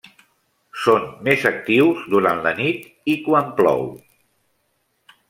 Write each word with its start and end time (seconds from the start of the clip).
Són 0.85 1.03
més 1.27 1.43
actius 1.49 2.01
durant 2.13 2.41
la 2.47 2.53
nit 2.63 2.89
i 3.13 3.15
quan 3.29 3.53
plou. 3.61 3.85